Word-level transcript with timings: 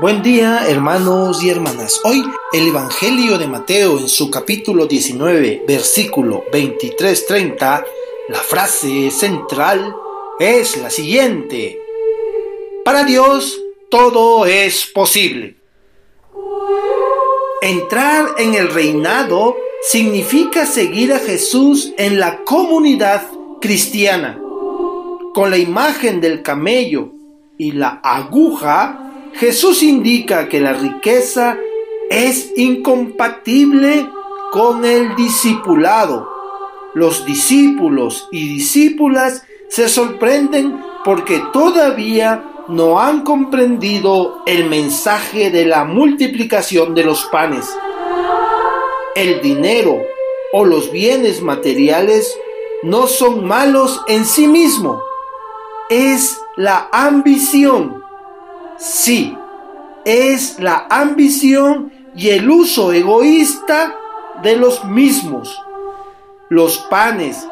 Buen 0.00 0.22
día 0.22 0.68
hermanos 0.68 1.42
y 1.42 1.50
hermanas. 1.50 2.00
Hoy 2.04 2.22
el 2.52 2.68
Evangelio 2.68 3.36
de 3.36 3.48
Mateo 3.48 3.98
en 3.98 4.08
su 4.08 4.30
capítulo 4.30 4.86
19, 4.86 5.64
versículo 5.66 6.44
23-30, 6.52 7.84
la 8.28 8.38
frase 8.38 9.10
central 9.10 9.92
es 10.38 10.76
la 10.76 10.90
siguiente. 10.90 11.80
Para 12.84 13.02
Dios 13.02 13.60
todo 13.90 14.46
es 14.46 14.86
posible. 14.86 15.56
Entrar 17.60 18.36
en 18.38 18.54
el 18.54 18.68
reinado 18.68 19.56
significa 19.82 20.64
seguir 20.64 21.12
a 21.12 21.18
Jesús 21.18 21.92
en 21.98 22.20
la 22.20 22.44
comunidad 22.44 23.26
cristiana. 23.60 24.40
Con 25.34 25.50
la 25.50 25.58
imagen 25.58 26.20
del 26.20 26.44
camello 26.44 27.10
y 27.58 27.72
la 27.72 28.00
aguja, 28.04 29.07
Jesús 29.38 29.84
indica 29.84 30.48
que 30.48 30.60
la 30.60 30.72
riqueza 30.72 31.56
es 32.10 32.52
incompatible 32.56 34.08
con 34.50 34.84
el 34.84 35.14
discipulado. 35.14 36.28
Los 36.94 37.24
discípulos 37.24 38.28
y 38.32 38.48
discípulas 38.48 39.44
se 39.68 39.88
sorprenden 39.88 40.82
porque 41.04 41.40
todavía 41.52 42.42
no 42.66 42.98
han 42.98 43.22
comprendido 43.22 44.42
el 44.44 44.68
mensaje 44.68 45.52
de 45.52 45.66
la 45.66 45.84
multiplicación 45.84 46.96
de 46.96 47.04
los 47.04 47.24
panes. 47.26 47.64
El 49.14 49.40
dinero 49.40 50.02
o 50.52 50.64
los 50.64 50.90
bienes 50.90 51.42
materiales 51.42 52.36
no 52.82 53.06
son 53.06 53.46
malos 53.46 54.02
en 54.08 54.24
sí 54.24 54.48
mismo. 54.48 55.00
Es 55.90 56.40
la 56.56 56.88
ambición 56.90 58.07
Sí, 58.78 59.36
es 60.04 60.60
la 60.60 60.86
ambición 60.88 61.92
y 62.14 62.30
el 62.30 62.48
uso 62.48 62.92
egoísta 62.92 63.96
de 64.40 64.54
los 64.56 64.84
mismos. 64.84 65.60
Los 66.48 66.78
panes 66.78 67.44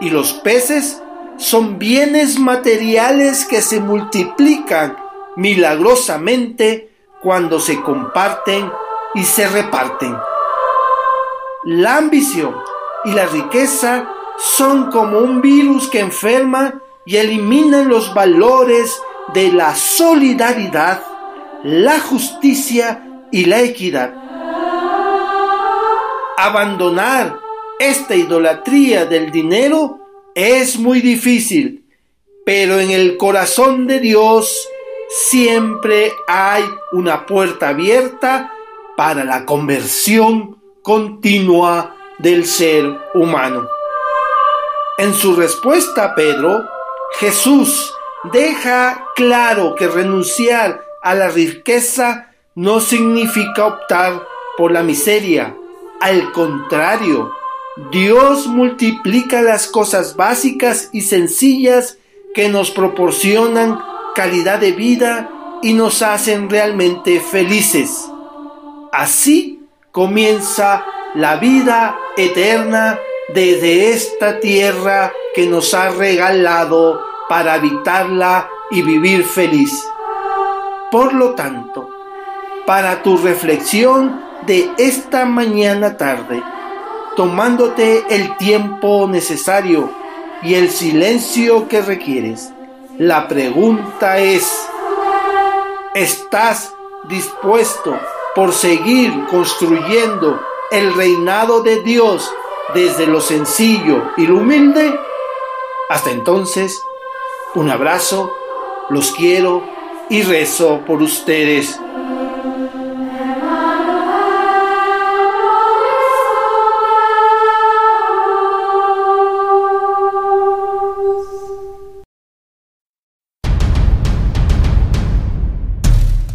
y 0.00 0.10
los 0.10 0.34
peces 0.34 1.02
son 1.38 1.78
bienes 1.78 2.38
materiales 2.38 3.46
que 3.46 3.62
se 3.62 3.80
multiplican 3.80 4.98
milagrosamente 5.36 6.90
cuando 7.22 7.60
se 7.60 7.80
comparten 7.80 8.70
y 9.14 9.24
se 9.24 9.48
reparten. 9.48 10.14
La 11.64 11.96
ambición 11.96 12.54
y 13.04 13.12
la 13.12 13.24
riqueza 13.24 14.06
son 14.36 14.90
como 14.90 15.18
un 15.18 15.40
virus 15.40 15.88
que 15.88 16.00
enferma 16.00 16.74
y 17.06 17.16
elimina 17.16 17.82
los 17.84 18.12
valores 18.12 19.00
de 19.32 19.52
la 19.52 19.74
solidaridad, 19.74 21.02
la 21.62 22.00
justicia 22.00 23.26
y 23.30 23.46
la 23.46 23.60
equidad. 23.62 24.12
Abandonar 26.36 27.38
esta 27.78 28.14
idolatría 28.14 29.06
del 29.06 29.30
dinero 29.30 30.00
es 30.34 30.78
muy 30.78 31.00
difícil, 31.00 31.84
pero 32.44 32.78
en 32.78 32.90
el 32.90 33.16
corazón 33.16 33.86
de 33.86 34.00
Dios 34.00 34.68
siempre 35.08 36.12
hay 36.26 36.64
una 36.92 37.24
puerta 37.24 37.68
abierta 37.68 38.52
para 38.96 39.24
la 39.24 39.44
conversión 39.44 40.60
continua 40.82 41.96
del 42.18 42.46
ser 42.46 42.84
humano. 43.14 43.68
En 44.98 45.14
su 45.14 45.34
respuesta 45.34 46.14
Pedro, 46.14 46.64
Jesús 47.18 47.93
deja 48.32 49.04
claro 49.14 49.74
que 49.74 49.88
renunciar 49.88 50.82
a 51.02 51.14
la 51.14 51.28
riqueza 51.28 52.30
no 52.54 52.80
significa 52.80 53.66
optar 53.66 54.22
por 54.56 54.72
la 54.72 54.82
miseria. 54.82 55.54
Al 56.00 56.32
contrario, 56.32 57.32
Dios 57.90 58.46
multiplica 58.46 59.42
las 59.42 59.66
cosas 59.66 60.16
básicas 60.16 60.90
y 60.92 61.02
sencillas 61.02 61.98
que 62.34 62.48
nos 62.48 62.70
proporcionan 62.70 63.80
calidad 64.14 64.58
de 64.58 64.72
vida 64.72 65.30
y 65.62 65.72
nos 65.72 66.02
hacen 66.02 66.48
realmente 66.48 67.20
felices. 67.20 68.08
Así 68.92 69.60
comienza 69.90 70.84
la 71.14 71.36
vida 71.36 71.96
eterna 72.16 72.98
desde 73.32 73.90
esta 73.90 74.40
tierra 74.40 75.12
que 75.34 75.46
nos 75.46 75.74
ha 75.74 75.90
regalado 75.90 77.13
para 77.28 77.54
habitarla 77.54 78.48
y 78.70 78.82
vivir 78.82 79.24
feliz. 79.24 79.86
Por 80.90 81.12
lo 81.12 81.34
tanto, 81.34 81.90
para 82.66 83.02
tu 83.02 83.16
reflexión 83.18 84.24
de 84.46 84.70
esta 84.78 85.24
mañana 85.24 85.96
tarde, 85.96 86.42
tomándote 87.16 88.04
el 88.08 88.36
tiempo 88.36 89.06
necesario 89.08 89.90
y 90.42 90.54
el 90.54 90.70
silencio 90.70 91.68
que 91.68 91.82
requieres, 91.82 92.52
la 92.98 93.26
pregunta 93.26 94.18
es, 94.18 94.68
¿estás 95.94 96.74
dispuesto 97.08 97.98
por 98.34 98.52
seguir 98.52 99.26
construyendo 99.30 100.40
el 100.70 100.94
reinado 100.94 101.62
de 101.62 101.82
Dios 101.82 102.30
desde 102.72 103.06
lo 103.06 103.20
sencillo 103.20 104.12
y 104.16 104.26
lo 104.26 104.36
humilde? 104.36 104.98
Hasta 105.88 106.10
entonces, 106.10 106.82
un 107.54 107.70
abrazo, 107.70 108.32
los 108.90 109.12
quiero 109.12 109.62
y 110.10 110.22
rezo 110.22 110.80
por 110.84 111.02
ustedes. 111.02 111.78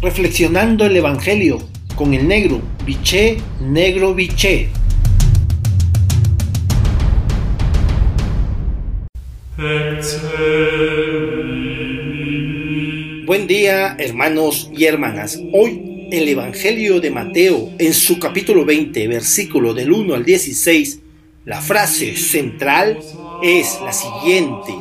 Reflexionando 0.00 0.86
el 0.86 0.96
Evangelio 0.96 1.58
con 1.94 2.14
el 2.14 2.26
negro, 2.26 2.62
biché, 2.86 3.36
negro, 3.60 4.14
biché. 4.14 4.70
Buen 13.26 13.46
día, 13.46 13.94
hermanos 13.98 14.70
y 14.74 14.86
hermanas. 14.86 15.38
Hoy 15.52 16.08
el 16.10 16.26
Evangelio 16.28 16.98
de 16.98 17.10
Mateo, 17.10 17.70
en 17.78 17.92
su 17.92 18.18
capítulo 18.18 18.64
20, 18.64 19.06
versículo 19.06 19.74
del 19.74 19.92
1 19.92 20.14
al 20.14 20.24
16, 20.24 21.00
la 21.44 21.60
frase 21.60 22.16
central 22.16 23.00
es 23.42 23.78
la 23.84 23.92
siguiente. 23.92 24.72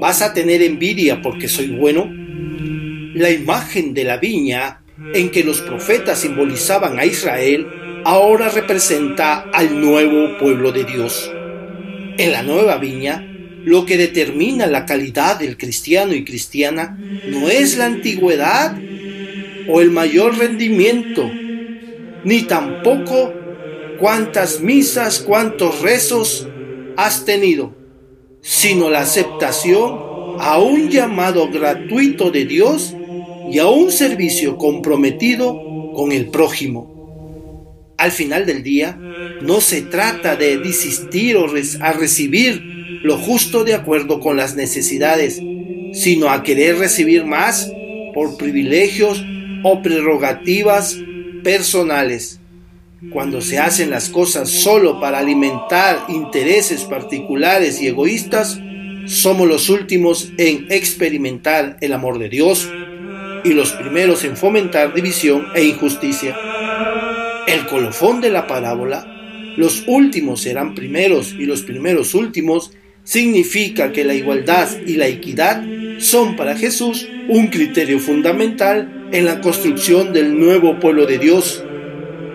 ¿Vas 0.00 0.22
a 0.22 0.32
tener 0.32 0.62
envidia 0.62 1.20
porque 1.20 1.46
soy 1.46 1.66
bueno? 1.66 2.10
La 3.14 3.28
imagen 3.28 3.92
de 3.92 4.04
la 4.04 4.16
viña 4.16 4.80
en 5.12 5.30
que 5.30 5.44
los 5.44 5.60
profetas 5.60 6.20
simbolizaban 6.20 6.98
a 6.98 7.04
Israel 7.04 7.66
ahora 8.06 8.48
representa 8.48 9.50
al 9.52 9.78
nuevo 9.78 10.38
pueblo 10.38 10.72
de 10.72 10.84
Dios. 10.84 11.30
En 12.16 12.32
la 12.32 12.42
nueva 12.42 12.78
viña, 12.78 13.29
lo 13.64 13.84
que 13.84 13.96
determina 13.96 14.66
la 14.66 14.86
calidad 14.86 15.38
del 15.38 15.56
cristiano 15.56 16.14
y 16.14 16.24
cristiana 16.24 16.98
no 17.28 17.48
es 17.48 17.76
la 17.76 17.86
antigüedad 17.86 18.76
o 19.68 19.80
el 19.80 19.90
mayor 19.90 20.38
rendimiento, 20.38 21.30
ni 22.24 22.42
tampoco 22.42 23.32
cuántas 23.98 24.60
misas, 24.60 25.20
cuántos 25.20 25.82
rezos 25.82 26.48
has 26.96 27.24
tenido, 27.24 27.74
sino 28.40 28.90
la 28.90 29.00
aceptación 29.00 30.10
a 30.38 30.58
un 30.58 30.88
llamado 30.88 31.50
gratuito 31.50 32.30
de 32.30 32.46
Dios 32.46 32.94
y 33.50 33.58
a 33.58 33.66
un 33.66 33.92
servicio 33.92 34.56
comprometido 34.56 35.92
con 35.94 36.12
el 36.12 36.28
prójimo. 36.30 37.94
Al 37.98 38.12
final 38.12 38.46
del 38.46 38.62
día, 38.62 38.98
no 39.42 39.60
se 39.60 39.82
trata 39.82 40.36
de 40.36 40.58
desistir 40.58 41.36
o 41.36 41.46
a 41.80 41.92
recibir 41.92 42.79
lo 43.02 43.16
justo 43.16 43.64
de 43.64 43.74
acuerdo 43.74 44.20
con 44.20 44.36
las 44.36 44.56
necesidades, 44.56 45.40
sino 45.92 46.30
a 46.30 46.42
querer 46.42 46.78
recibir 46.78 47.24
más 47.24 47.72
por 48.14 48.36
privilegios 48.36 49.24
o 49.62 49.82
prerrogativas 49.82 50.98
personales. 51.42 52.36
cuando 53.12 53.40
se 53.40 53.58
hacen 53.58 53.88
las 53.88 54.10
cosas 54.10 54.50
solo 54.50 55.00
para 55.00 55.20
alimentar 55.20 56.04
intereses 56.10 56.84
particulares 56.84 57.80
y 57.80 57.86
egoístas, 57.86 58.60
somos 59.06 59.48
los 59.48 59.70
últimos 59.70 60.30
en 60.36 60.66
experimentar 60.68 61.78
el 61.80 61.94
amor 61.94 62.18
de 62.18 62.28
Dios 62.28 62.68
y 63.42 63.54
los 63.54 63.72
primeros 63.72 64.22
en 64.24 64.36
fomentar 64.36 64.92
división 64.92 65.46
e 65.54 65.64
injusticia. 65.64 66.36
El 67.46 67.66
colofón 67.66 68.20
de 68.20 68.30
la 68.30 68.46
parábola, 68.46 69.06
los 69.56 69.84
últimos 69.86 70.42
serán 70.42 70.74
primeros 70.74 71.32
y 71.32 71.46
los 71.46 71.62
primeros 71.62 72.14
últimos, 72.14 72.72
significa 73.10 73.90
que 73.90 74.04
la 74.04 74.14
igualdad 74.14 74.68
y 74.86 74.94
la 74.94 75.08
equidad 75.08 75.64
son 75.98 76.36
para 76.36 76.56
Jesús 76.56 77.08
un 77.28 77.48
criterio 77.48 77.98
fundamental 77.98 79.08
en 79.10 79.24
la 79.24 79.40
construcción 79.40 80.12
del 80.12 80.38
nuevo 80.38 80.78
pueblo 80.78 81.06
de 81.06 81.18
Dios. 81.18 81.64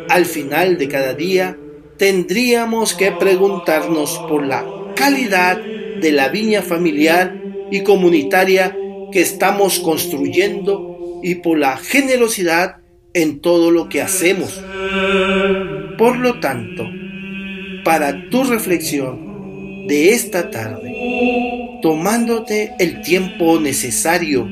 Al 0.10 0.26
final 0.26 0.78
de 0.78 0.90
cada 0.90 1.14
día 1.14 1.58
tendríamos 1.96 2.94
que 2.94 3.14
preguntarnos 3.14 4.22
por 4.28 4.46
la 4.46 4.66
calidad 4.98 5.62
de 5.62 6.12
la 6.12 6.28
viña 6.28 6.62
familiar 6.62 7.42
y 7.72 7.82
comunitaria 7.84 8.76
que 9.14 9.22
estamos 9.22 9.80
construyendo 9.80 11.22
y 11.24 11.36
por 11.36 11.58
la 11.58 11.78
generosidad 11.78 12.80
en 13.14 13.40
todo 13.40 13.72
lo 13.72 13.88
que 13.88 14.02
hacemos. 14.02 14.62
Por 15.98 16.18
lo 16.18 16.42
tanto, 16.42 16.84
para 17.86 18.30
tu 18.30 18.44
reflexión 18.44 19.35
de 19.88 20.12
esta 20.12 20.50
tarde, 20.52 21.80
tomándote 21.82 22.74
el 22.80 23.02
tiempo 23.02 23.60
necesario 23.60 24.48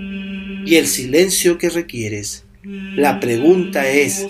y 0.66 0.76
el 0.76 0.88
silencio 0.88 1.58
que 1.58 1.70
requieres, 1.70 2.46
la 2.64 3.20
pregunta 3.20 3.90
es, 3.90 4.26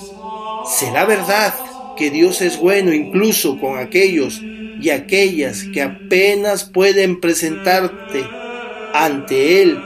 ¿será 0.65 1.05
verdad 1.05 1.53
que 1.97 2.09
Dios 2.09 2.41
es 2.41 2.57
bueno 2.57 2.93
incluso 2.93 3.59
con 3.59 3.77
aquellos 3.77 4.41
y 4.41 4.89
aquellas 4.89 5.63
que 5.65 5.81
apenas 5.81 6.63
pueden 6.63 7.19
presentarte 7.19 8.25
ante 8.93 9.61
Él 9.61 9.77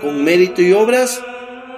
con 0.00 0.22
mérito 0.22 0.62
y 0.62 0.72
obras? 0.72 1.20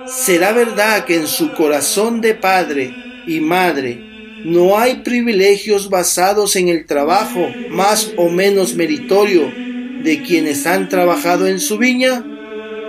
¿Será 0.06 0.52
verdad 0.52 1.04
que 1.04 1.16
en 1.16 1.26
su 1.26 1.52
corazón 1.52 2.20
de 2.20 2.34
padre 2.34 2.94
y 3.26 3.40
madre 3.40 4.17
no 4.42 4.78
hay 4.78 5.02
privilegios 5.02 5.90
basados 5.90 6.56
en 6.56 6.68
el 6.68 6.86
trabajo 6.86 7.62
más 7.68 8.12
o 8.16 8.30
menos 8.30 8.74
meritorio 8.74 9.58
de 9.98 10.22
quienes 10.22 10.66
han 10.66 10.88
trabajado 10.88 11.46
en 11.46 11.60
su 11.60 11.78
viña? 11.78 12.32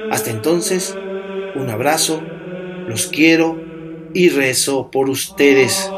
Hasta 0.10 0.32
entonces, 0.32 1.02
un 1.54 1.70
abrazo, 1.70 2.34
los 2.86 3.08
quiero 3.08 3.70
y 4.14 4.30
rezo 4.30 4.92
por 4.92 5.10
ustedes. 5.10 5.96